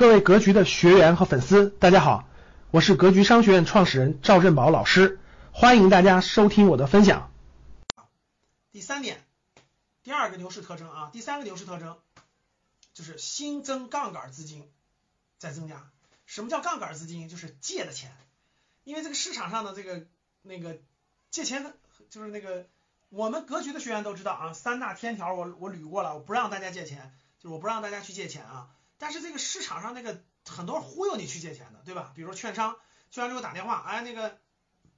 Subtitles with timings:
[0.00, 2.26] 各位格局的学员和粉丝，大家好，
[2.70, 5.20] 我是格局商学院创始人赵振宝老师，
[5.52, 7.30] 欢迎大家收听我的分享。
[8.72, 9.22] 第三点，
[10.02, 11.98] 第二个牛市特征啊，第三个牛市特征
[12.94, 14.70] 就是新增杠杆资金
[15.36, 15.90] 在增加。
[16.24, 17.28] 什么叫杠杆资金？
[17.28, 18.10] 就是借的钱，
[18.84, 20.06] 因为这个市场上的这个
[20.40, 20.78] 那个
[21.30, 21.74] 借钱，
[22.08, 22.66] 就是那个
[23.10, 28.70] 我们格局的学员都知道啊，三大天条我我捋过了，我不让大家借钱，就是我不让大家去借钱啊。
[29.00, 32.12] 但是这个市场上那个很多忽悠你去借钱的，对吧？
[32.14, 32.76] 比如说券商，
[33.10, 34.38] 券商给我打电话，哎，那个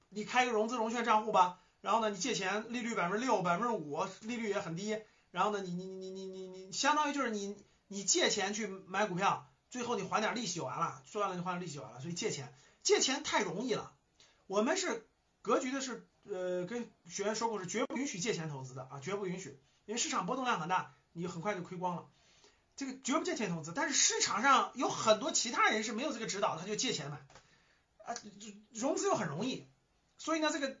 [0.09, 4.99] 你开个融资融券账户吧，然后呢，你借钱利率百分之六、百分之五，利率也很低，
[5.31, 7.55] 然后呢，你你你你你你，相当于就是你
[7.87, 13.93] 你借钱去买股票，最后你还点利息就完了，赚了就还点利息就完了，所以借钱借钱太容易了。
[14.47, 15.07] 我们是
[15.41, 22.05] 格局的是呃跟学员说过是绝不允许借钱投资的啊，绝不允许，因为市场波动量很大，你很快就亏光了。
[22.75, 27.17] 这个绝不借钱投资，但是市场上有很多其他人是没有这个指导，他就借钱买，
[28.03, 28.15] 啊，
[28.71, 29.67] 融资又很容易，
[30.17, 30.77] 所以呢，这个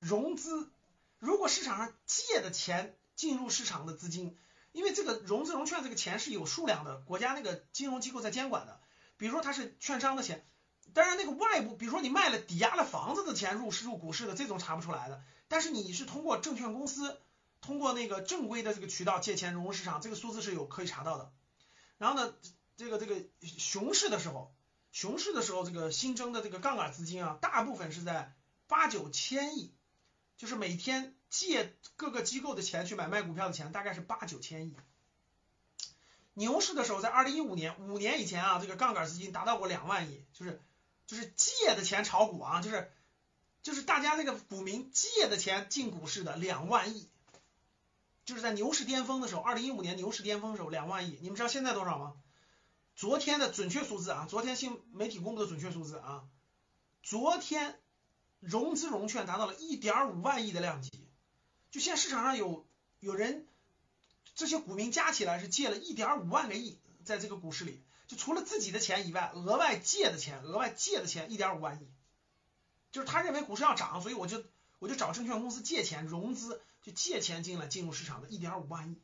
[0.00, 0.70] 融资
[1.18, 4.38] 如果市场上借的钱进入市场的资金，
[4.70, 8.80] 因为这个融资融券这个钱是有数量的，国家那个金融机构在监管的，
[9.16, 10.46] 比如说它是券商的钱，
[10.94, 17.20] 当然那个外部，比如说你卖了抵押了房子的钱入市入股市的这种查不出来的，但是你是通过证券公司。
[17.68, 21.30] 通过那个正规的这个渠道借钱融入市场，这个数字是有可以查到的。
[21.98, 22.34] 然后呢，
[22.78, 24.54] 这个这个熊市的时候，
[24.90, 28.34] 熊市的时候，这个新增的这个杠杆资金啊，大部分是在
[28.68, 29.74] 八九千亿，
[30.38, 34.74] 就是每天借各个机构的钱去买卖股票的钱，大概是八九千亿。
[36.32, 40.58] 牛市的时候，在二零一五年五年以前啊，这个杠杆资金达到过两万亿，就是
[41.06, 42.90] 就是借的钱炒股啊，就是
[43.62, 47.06] 就是大家这个股民借的钱进股市的两万亿。
[48.28, 52.12] 就是在牛市巅峰的时候，二零一五年牛市巅峰的时候两万亿，你们知道现在多少吗？
[52.94, 56.24] 昨天的准确数字啊，昨天新媒体公布的准确数字啊，
[57.02, 57.80] 昨天
[58.38, 61.08] 融资融券达到了一点五万亿的量级，
[61.70, 62.66] 就现在市场上有
[63.00, 63.48] 有人
[64.34, 71.88] 这些股民加起来是借了一点五万个亿，在这个股市里，就除了自己的钱以外，额外借的钱，额外借的钱一点五万亿，
[72.92, 74.44] 就是他认为股市要涨，所以我就
[74.78, 76.60] 我就找证券公司借钱融资。
[76.80, 78.96] 就借钱进来进入市场的一点五万亿，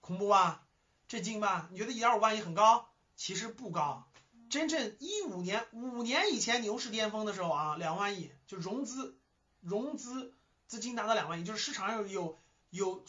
[0.00, 0.64] 恐怖吧？
[1.06, 1.68] 震惊吧？
[1.70, 2.88] 你觉得一点五万亿很高？
[3.14, 4.08] 其实不高。
[4.48, 9.18] 真正一五年五年以前牛市巅峰的时候啊，两万亿就融资
[9.60, 10.32] 融资
[10.66, 12.38] 资金达到两万亿，就是市场上有
[12.70, 13.04] 有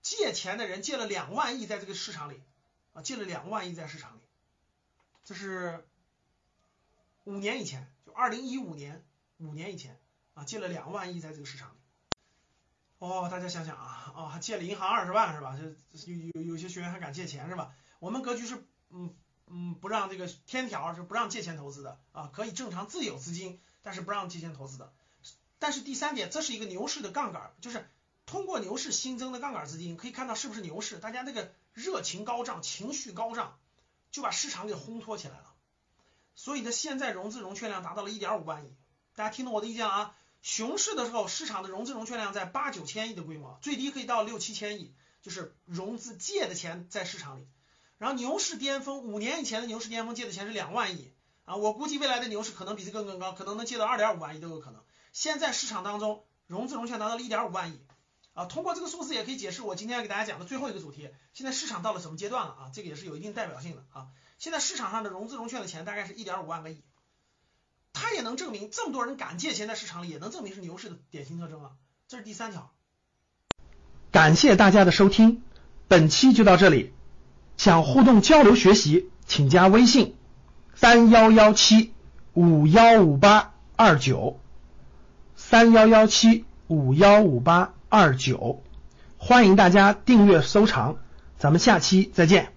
[0.00, 2.40] 借钱的人借了两万亿在这个市场里
[2.94, 4.20] 啊，借了两万亿在市场里，
[5.24, 5.86] 这是
[7.24, 9.04] 五年以前，就二零一五年
[9.38, 10.00] 五年以前
[10.34, 11.76] 啊，借了两万亿在这个市场里。
[12.98, 15.58] 哦，大家想想啊，哦，还借了银行二十万是吧？
[15.58, 17.74] 就有有有些学员还敢借钱是吧？
[17.98, 19.14] 我们格局是嗯
[19.46, 24.92] 嗯不让这个天条是不让借钱投资的啊，可以正常自有资金，但是不让借钱投资的。
[25.58, 27.88] 但是第三点，这是一个牛市的杠杆，就是
[28.26, 30.98] 通过牛市新增的杠杆资金，可以看到是不是牛市？
[30.98, 33.58] 大家那个热情高涨，情绪高涨，
[34.10, 35.54] 就把市场给烘托起来了。
[36.34, 38.74] 所以呢，现在融资融券量达到了一点五万亿，
[39.14, 40.14] 大家听懂我的意见啊？
[40.40, 47.46] 熊市的时候，市场的融资融券量在八九千亿的规模，最低可以到六七千亿，就是融资借的钱在市场里。
[47.98, 51.12] 然后牛市巅峰，五年以前的牛市巅峰借的钱是两万亿
[51.44, 54.82] 啊，我估计未来的牛市可能比这更更高，可能能借到二点五万亿都有可能。
[55.12, 57.80] 现在市场当中融资融券达到了一点五万亿
[58.32, 61.10] 啊，通过这个数字也可以解释我今天要给大家讲的最后一个主题。
[61.34, 62.70] 现在市场到了什么阶段了啊？
[62.74, 64.08] 这个也是有一定代表性的啊。
[64.38, 66.82] 现在市场上的融资融券的钱大概是一点五万个亿。
[67.92, 71.72] 它也能证明这么多人敢借钱在市场里，也能证明是牛市的典型特征啊。
[72.08, 72.72] 这是第三条。
[74.10, 75.42] 感谢大家的收听，
[75.88, 76.92] 本期就到这里。
[77.56, 80.16] 想互动交流学习，请加微信
[80.74, 81.92] 三幺幺七
[82.32, 84.40] 五幺五八二九
[85.36, 88.62] 三幺幺七五幺五八二九，
[89.18, 90.96] 欢迎大家订阅收藏，
[91.38, 92.51] 咱们下期再见。